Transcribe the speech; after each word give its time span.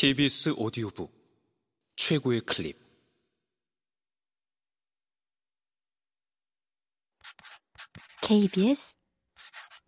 KBS 0.00 0.50
오디오북 0.50 1.12
최고의 1.96 2.42
클립. 2.42 2.78
KBS 8.22 8.96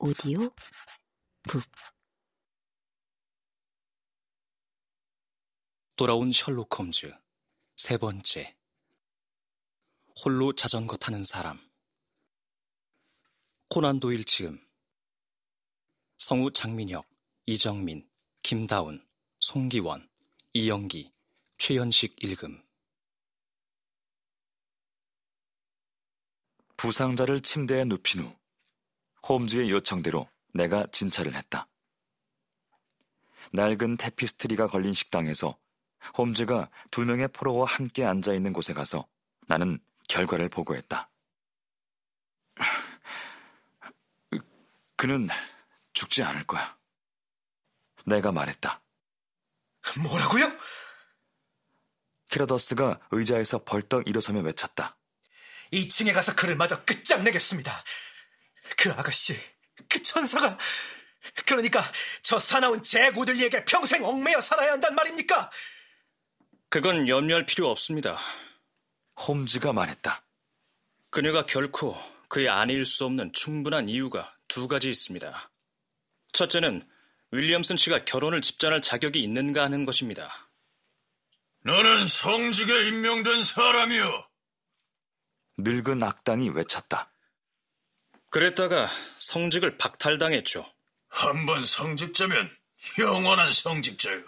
오디오 0.01 0.41
북. 1.45 1.63
돌아온 5.95 6.33
셜록 6.33 6.77
홈즈 6.77 7.17
세 7.77 7.97
번째. 7.97 8.57
홀로 10.25 10.53
자전거 10.57 10.97
타는 10.97 11.23
사람. 11.23 11.57
코난 13.69 14.01
도일 14.01 14.25
지음. 14.25 14.61
성우 16.19 16.51
장민혁, 16.51 17.09
이정민, 17.47 18.11
김다운, 18.43 19.09
송기원, 19.51 20.09
이영기, 20.53 21.13
최현식 21.59 22.23
일금 22.23 22.63
부상자를 26.77 27.41
침대에 27.41 27.85
눕힌 27.85 28.23
후 28.23 28.37
홈즈의 29.29 29.73
요청대로 29.73 30.31
내가 30.55 30.87
진찰을 30.93 31.35
했다. 31.35 31.67
낡은 33.53 33.97
테피스트리가 33.97 34.69
걸린 34.69 34.93
식당에서 34.93 35.59
홈즈가 36.17 36.71
두 36.93 37.05
명의 37.05 37.27
포로와 37.27 37.67
함께 37.67 38.05
앉아 38.05 38.33
있는 38.35 38.53
곳에 38.53 38.73
가서 38.73 39.09
나는 39.49 39.81
결과를 40.09 40.49
보고했다. 40.49 41.11
그는 44.95 45.27
죽지 45.93 46.23
않을 46.23 46.47
거야. 46.47 46.79
내가 48.07 48.31
말했다. 48.31 48.81
뭐라고요? 50.01 50.51
키라더스가 52.29 53.01
의자에서 53.11 53.65
벌떡 53.65 54.09
일어서며 54.09 54.41
외쳤다. 54.41 54.97
2층에 55.73 56.15
가서 56.15 56.35
그를 56.35 56.57
마저 56.57 56.85
끝장내겠습니다. 56.85 57.85
그 58.77 58.91
아가씨, 58.93 59.37
그 59.89 60.03
천사가, 60.03 60.57
그러니까 61.47 61.85
저 62.23 62.39
사나운 62.39 62.83
제 62.83 63.11
모들리에게 63.11 63.65
평생 63.65 64.05
얽매여 64.05 64.41
살아야 64.41 64.73
한단 64.73 64.95
말입니까? 64.95 65.51
그건 66.69 67.09
염려할 67.09 67.47
필요 67.47 67.69
없습니다. 67.71 68.19
홈즈가 69.27 69.73
말했다. 69.73 70.25
그녀가 71.11 71.45
결코 71.45 71.97
그의 72.29 72.49
아내일 72.49 72.85
수 72.87 73.05
없는 73.05 73.33
충분한 73.33 73.89
이유가 73.89 74.33
두 74.47 74.69
가지 74.69 74.89
있습니다. 74.89 75.51
첫째는 76.33 76.89
윌리엄슨 77.33 77.77
씨가 77.77 78.05
결혼을 78.05 78.41
집전할 78.41 78.81
자격이 78.83 79.21
있는가 79.21 79.63
하는 79.63 79.85
것입니다. 79.85 80.51
너는 81.65 82.07
성직에 82.07 82.89
임명된 82.89 83.43
사람이여. 83.43 84.29
늙은 85.59 86.03
악당이 86.03 86.51
외쳤다. 86.51 87.13
그랬다가 88.31 88.89
성직을 89.19 89.77
박탈당했죠. 89.79 90.65
한 91.09 91.45
번 91.45 91.65
성직자면 91.65 92.51
영원한 92.99 93.51
성직자요. 93.53 94.23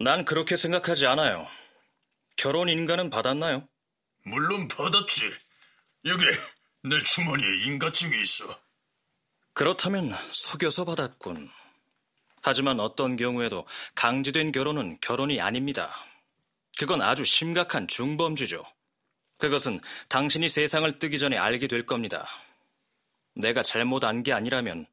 난 0.00 0.24
그렇게 0.24 0.56
생각하지 0.56 1.06
않아요. 1.06 1.46
결혼 2.36 2.68
인가는 2.68 3.10
받았나요? 3.10 3.68
물론 4.24 4.68
받았지. 4.68 5.30
여기 6.06 6.24
내 6.82 7.02
주머니에 7.02 7.64
인가증이 7.66 8.20
있어. 8.22 8.58
그렇다면 9.52 10.14
속여서 10.30 10.84
받았군. 10.84 11.50
하지만 12.44 12.78
어떤 12.78 13.16
경우에도 13.16 13.66
강제된 13.94 14.52
결혼은 14.52 14.98
결혼이 15.00 15.40
아닙니다. 15.40 15.90
그건 16.78 17.00
아주 17.00 17.24
심각한 17.24 17.88
중범죄죠. 17.88 18.62
그것은 19.38 19.80
당신이 20.08 20.50
세상을 20.50 20.98
뜨기 20.98 21.18
전에 21.18 21.38
알게 21.38 21.68
될 21.68 21.86
겁니다. 21.86 22.26
내가 23.34 23.62
잘못 23.62 24.04
안 24.04 24.22
게 24.22 24.32
아니라면 24.34 24.86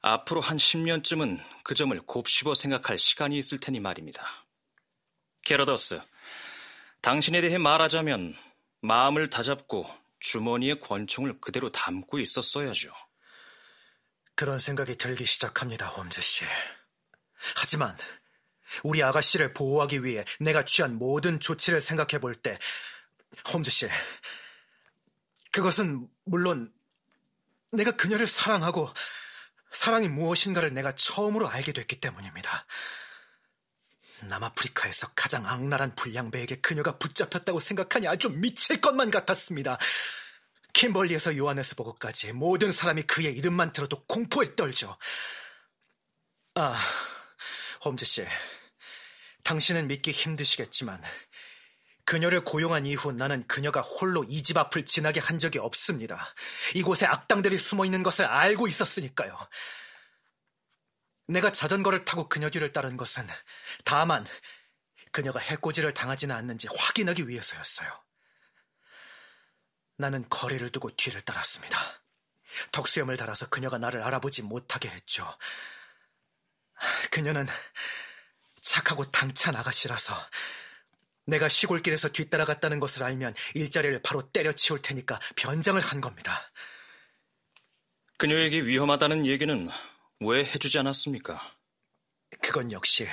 앞으로 0.00 0.40
한 0.40 0.56
10년쯤은 0.56 1.38
그 1.62 1.74
점을 1.74 1.98
곱씹어 2.00 2.54
생각할 2.54 2.96
시간이 2.96 3.36
있을 3.36 3.60
테니 3.60 3.80
말입니다. 3.80 4.26
게러더스, 5.42 6.00
당신에 7.02 7.42
대해 7.42 7.58
말하자면 7.58 8.34
마음을 8.80 9.28
다잡고 9.28 9.86
주머니에 10.20 10.74
권총을 10.74 11.38
그대로 11.40 11.70
담고 11.70 12.18
있었어야죠. 12.18 12.90
그런 14.34 14.58
생각이 14.58 14.96
들기 14.96 15.26
시작합니다, 15.26 15.88
홈즈 15.88 16.22
씨. 16.22 16.44
하지만 17.56 17.96
우리 18.82 19.02
아가씨를 19.02 19.54
보호하기 19.54 20.04
위해 20.04 20.24
내가 20.40 20.64
취한 20.64 20.98
모든 20.98 21.40
조치를 21.40 21.80
생각해 21.80 22.20
볼 22.20 22.34
때, 22.34 22.58
홈즈 23.52 23.70
씨, 23.70 23.88
그것은 25.52 26.08
물론 26.24 26.72
내가 27.72 27.92
그녀를 27.92 28.26
사랑하고 28.26 28.92
사랑이 29.72 30.08
무엇인가를 30.08 30.72
내가 30.72 30.92
처음으로 30.92 31.48
알게 31.48 31.72
됐기 31.72 32.00
때문입니다. 32.00 32.66
남아프리카에서 34.22 35.08
가장 35.14 35.46
악랄한 35.46 35.94
불량배에게 35.94 36.56
그녀가 36.56 36.98
붙잡혔다고 36.98 37.60
생각하니 37.60 38.08
아주 38.08 38.30
미칠 38.30 38.80
것만 38.80 39.10
같았습니다. 39.10 39.78
킴벌리에서 40.72 41.36
요하네스버그까지 41.36 42.32
모든 42.32 42.72
사람이 42.72 43.02
그의 43.02 43.36
이름만 43.36 43.72
들어도 43.72 44.04
공포에 44.04 44.54
떨죠. 44.56 44.96
아, 46.54 46.76
홈즈 47.84 48.04
씨, 48.04 48.26
당신은 49.44 49.86
믿기 49.88 50.10
힘드시겠지만 50.10 51.02
그녀를 52.04 52.42
고용한 52.44 52.86
이후 52.86 53.12
나는 53.12 53.46
그녀가 53.46 53.80
홀로 53.82 54.24
이 54.24 54.42
집 54.42 54.56
앞을 54.56 54.86
지나게 54.86 55.20
한 55.20 55.38
적이 55.38 55.58
없습니다. 55.58 56.34
이곳에 56.74 57.06
악당들이 57.06 57.58
숨어 57.58 57.84
있는 57.84 58.02
것을 58.02 58.24
알고 58.24 58.66
있었으니까요. 58.66 59.38
내가 61.26 61.52
자전거를 61.52 62.06
타고 62.06 62.28
그녀 62.28 62.48
뒤를 62.48 62.72
따른 62.72 62.96
것은 62.96 63.28
다만 63.84 64.26
그녀가 65.12 65.38
해코지를 65.38 65.92
당하지는 65.92 66.34
않는지 66.34 66.68
확인하기 66.74 67.28
위해서였어요. 67.28 67.92
나는 69.98 70.26
거리를 70.30 70.70
두고 70.72 70.90
뒤를 70.96 71.20
따랐습니다. 71.20 71.78
덕수염을 72.72 73.16
달아서 73.18 73.48
그녀가 73.48 73.76
나를 73.78 74.02
알아보지 74.02 74.42
못하게 74.42 74.88
했죠. 74.88 75.36
그녀는 77.10 77.46
착하고 78.60 79.10
당찬 79.10 79.56
아가씨라서 79.56 80.14
내가 81.26 81.48
시골길에서 81.48 82.08
뒤따라갔다는 82.10 82.80
것을 82.80 83.02
알면 83.02 83.34
일자리를 83.54 84.00
바로 84.02 84.30
때려치울 84.32 84.80
테니까 84.82 85.20
변장을 85.36 85.80
한 85.80 86.00
겁니다. 86.00 86.50
그녀에게 88.16 88.62
위험하다는 88.62 89.26
얘기는 89.26 89.68
왜 90.20 90.40
해주지 90.40 90.78
않았습니까? 90.78 91.40
그건 92.42 92.72
역시 92.72 93.06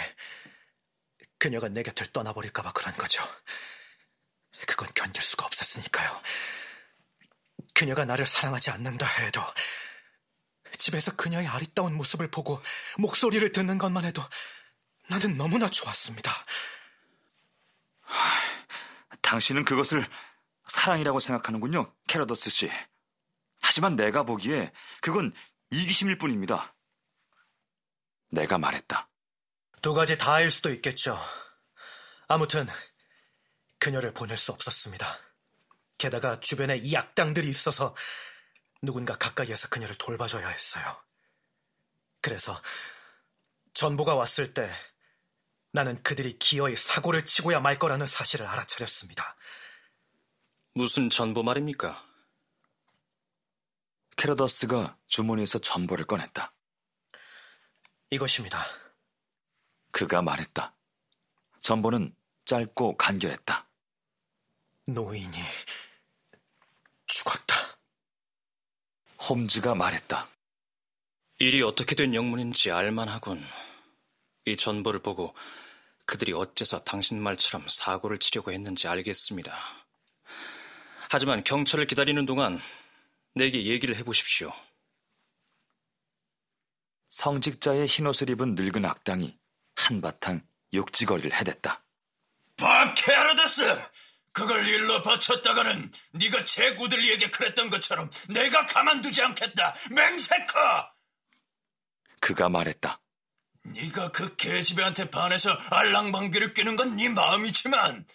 그녀가 1.38 1.68
내 1.68 1.84
곁을 1.84 2.08
떠나버릴까봐 2.08 2.72
그런 2.72 2.96
거죠. 2.96 3.22
그건 4.66 4.90
견딜 4.96 5.22
수가 5.22 5.46
없었으니까요. 5.46 6.22
그녀가 7.74 8.06
나를 8.06 8.26
사랑하지 8.26 8.72
않는다 8.72 9.06
해도 9.06 9.42
집에서 10.78 11.16
그녀의 11.16 11.48
아리따운 11.48 11.96
모습을 11.96 12.30
보고 12.30 12.62
목소리를 12.98 13.52
듣는 13.52 13.78
것만 13.78 14.06
해도 14.06 14.22
나는 15.08 15.38
너무나 15.38 15.70
좋았습니다. 15.70 16.32
당신은 19.22 19.66
그것을 19.66 20.08
사랑이라고 20.68 21.20
생각하는군요, 21.20 21.94
캐러더스 22.08 22.50
씨. 22.50 22.72
하지만 23.62 23.96
내가 23.96 24.24
보기에 24.24 24.72
그건 25.02 25.34
이기심일 25.72 26.18
뿐입니다. 26.18 26.76
내가 28.30 28.58
말했다. 28.58 29.10
두 29.82 29.94
가지 29.94 30.18
다일 30.18 30.50
수도 30.50 30.72
있겠죠. 30.72 31.20
아무튼 32.28 32.68
그녀를 33.80 34.14
보낼 34.14 34.38
수 34.38 34.52
없었습니다. 34.52 35.20
게다가 35.98 36.40
주변에 36.40 36.78
이 36.78 36.96
악당들이 36.96 37.48
있어서 37.50 37.96
누군가 38.82 39.16
가까이에서 39.18 39.70
그녀를 39.70 39.98
돌봐줘야 39.98 40.48
했어요. 40.48 41.02
그래서 42.22 42.62
전보가 43.74 44.16
왔을 44.16 44.54
때 44.54 44.72
나는 45.72 46.02
그들이 46.04 46.40
기어이 46.40 46.76
사고를 46.76 47.26
치고야 47.26 47.60
말 47.60 47.78
거라는 47.78 48.06
사실을 48.06 48.46
알아차렸습니다. 48.48 49.36
무슨 50.74 51.10
전보 51.10 51.44
말입니까? 51.44 52.02
캐러더스가 54.16 54.98
주머니에서 55.08 55.60
전보를 55.60 56.06
꺼냈다. 56.06 56.54
이것입니다. 58.12 58.64
그가 59.92 60.22
말했다. 60.22 60.74
전보는 61.62 62.16
짧고 62.46 62.98
간결했다. 62.98 63.68
노인이 64.88 65.38
죽었다. 67.08 67.65
홈즈가 69.28 69.74
말했다. 69.74 70.30
일이 71.40 71.64
어떻게 71.64 71.96
된 71.96 72.14
영문인지 72.14 72.72
알만하군. 72.72 73.44
이 74.46 74.56
전보를 74.56 75.00
보고 75.02 75.36
그들이 76.06 76.34
어째서 76.34 76.84
당신 76.84 77.22
말처럼 77.22 77.66
사고를 77.68 78.20
치려고 78.20 78.52
했는지 78.52 78.88
알겠습니다. 78.88 79.58
하지만 81.10 81.44
경찰을 81.44 81.88
기다리는 81.88 82.26
동안 82.26 82.60
내게 83.34 83.66
얘기를 83.66 83.96
해보십시오. 83.96 84.54
성직자의 87.10 87.88
흰옷을 87.88 88.30
입은 88.30 88.56
늙은 88.56 88.86
악당이 88.86 89.36
한바탕 89.76 90.46
욕지거리를 90.74 91.34
해댔다. 91.34 91.84
바케르데스! 92.58 93.82
그걸 94.36 94.68
일로 94.68 95.02
바쳤다가는 95.02 95.92
네가 96.12 96.44
제구들리에게 96.44 97.32
그랬던 97.32 97.70
것처럼 97.70 98.12
내가 98.28 98.66
가만두지 98.66 99.22
않겠다. 99.22 99.74
맹세커! 99.92 100.92
그가 102.20 102.50
말했다. 102.50 103.00
네가 103.64 104.12
그 104.12 104.36
계집애한테 104.36 105.10
반해서 105.10 105.52
알랑방귀를 105.72 106.54
뀌는 106.54 106.76
건 106.76 106.98
네 106.98 107.08
마음이지만 107.10 108.06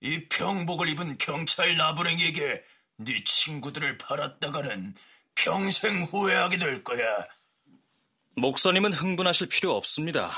이 0.00 0.28
병복을 0.28 0.88
입은 0.88 1.18
경찰 1.18 1.76
나부랭이에게 1.76 2.64
네 2.98 3.24
친구들을 3.24 3.98
팔았다가는 3.98 4.94
평생 5.34 6.04
후회하게 6.04 6.56
될 6.56 6.84
거야. 6.84 7.04
목사님은 8.36 8.94
흥분하실 8.94 9.48
필요 9.50 9.76
없습니다. 9.76 10.30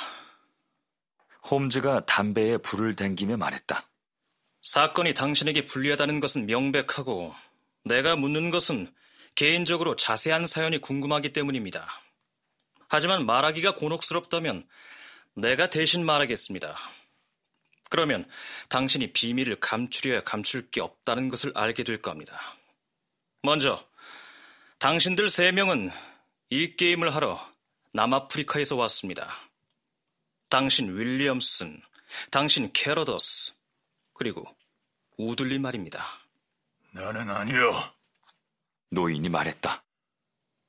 홈즈가 1.49 2.07
담배에 2.07 2.59
불을 2.59 2.97
댕기며 2.97 3.37
말했다. 3.37 3.88
사건이 4.63 5.15
당신에게 5.15 5.65
불리하다는 5.65 6.21
것은 6.21 6.47
명백하고 6.47 7.35
내가 7.85 8.17
묻는 8.17 8.51
것은 8.51 8.93
개인적으로 9.35 9.97
자세한 9.97 10.47
사연이 10.47 10.79
궁금하기 10.79 11.33
때문입니다. 11.33 11.89
하지만 12.89 13.25
말하기가 13.25 13.77
곤혹스럽다면 13.77 14.67
내가 15.35 15.71
대신 15.71 16.05
말하겠습니다. 16.05 16.77
그러면 17.91 18.29
당신이 18.69 19.13
비밀을 19.13 19.61
감추려야 19.61 20.25
감출 20.25 20.71
게 20.71 20.81
없다는 20.81 21.29
것을 21.29 21.53
알게 21.55 21.85
될 21.85 22.03
겁니다. 22.03 22.39
먼저 23.43 23.87
당신들 24.79 25.31
세 25.31 25.53
명은 25.53 25.91
이 26.51 26.77
게임을 26.77 27.15
하러 27.15 27.41
남아프리카에서 27.93 28.77
왔습니다. 28.77 29.31
당신 30.51 30.97
윌리엄슨, 30.97 31.81
당신 32.31 32.73
캐러더스, 32.73 33.53
그리고 34.19 34.45
우들리 35.17 35.59
말입니다. 35.59 36.05
나는 36.93 37.31
아니요. 37.31 37.95
노인이 38.91 39.29
말했다. 39.29 39.85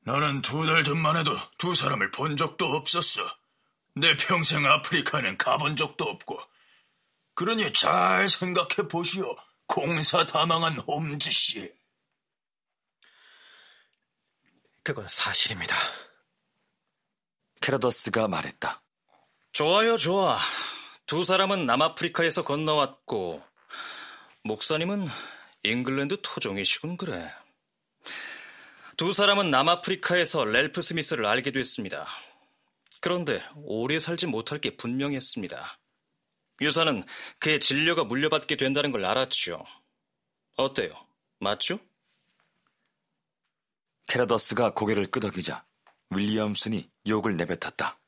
나는 0.01 0.41
두 0.41 0.65
달 0.65 0.83
전만 0.83 1.17
해도 1.17 1.31
두 1.57 1.73
사람을 1.73 2.11
본 2.11 2.37
적도 2.37 2.65
없었어. 2.65 3.21
내 3.95 4.15
평생 4.15 4.65
아프리카는 4.65 5.37
가본 5.37 5.75
적도 5.75 6.05
없고. 6.05 6.39
그러니 7.33 7.73
잘 7.73 8.29
생각해 8.29 8.87
보시오. 8.89 9.23
공사 9.65 10.25
다망한 10.25 10.79
홈즈 10.79 11.31
씨. 11.31 11.73
그건 14.83 15.07
사실입니다. 15.07 15.75
캐러더스가 17.61 18.27
말했다. 18.27 18.81
좋아요, 19.51 19.97
좋아. 19.97 20.39
두 21.09 21.23
사람은 21.23 21.65
남아프리카에서 21.65 22.43
건너왔고, 22.43 23.41
목사님은 24.43 25.07
잉글랜드 25.63 26.21
토종이시군, 26.21 26.97
그래. 26.97 27.33
두 28.95 29.11
사람은 29.11 29.49
남아프리카에서 29.49 30.45
랠프 30.45 30.83
스미스를 30.83 31.25
알게 31.25 31.49
됐습니다. 31.49 32.05
그런데 33.01 33.41
오래 33.55 33.97
살지 33.97 34.27
못할 34.27 34.61
게 34.61 34.77
분명했습니다. 34.77 35.79
유산은 36.61 37.03
그의 37.39 37.59
질녀가 37.59 38.03
물려받게 38.03 38.55
된다는 38.55 38.91
걸 38.91 39.03
알았죠. 39.03 39.65
어때요? 40.57 40.93
맞죠? 41.39 41.79
캐러더스가 44.05 44.75
고개를 44.75 45.09
끄덕이자 45.09 45.65
윌리엄슨이 46.11 46.87
욕을 47.07 47.35
내뱉었다. 47.35 47.98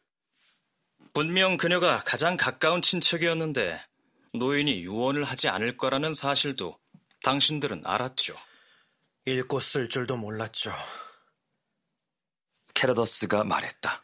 분명 1.14 1.58
그녀가 1.58 2.02
가장 2.06 2.38
가까운 2.38 2.82
친척이었는데 2.82 3.80
노인이 4.34 4.82
유언을 4.84 5.24
하지 5.26 5.50
않을 5.50 5.76
거라는 5.76 6.14
사실도 6.14 6.80
당신들은 7.24 7.84
알았죠. 7.86 8.36
읽고 9.26 9.60
쓸 9.60 9.90
줄도 9.90 10.18
몰랐죠. 10.18 10.74
캐러더스가 12.74 13.44
말했다. 13.44 14.04